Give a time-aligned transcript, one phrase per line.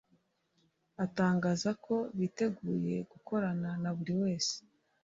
[1.05, 4.55] atangaza ko biteguye gukorana na buri wese